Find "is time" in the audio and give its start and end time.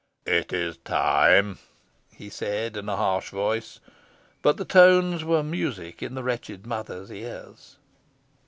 0.51-1.59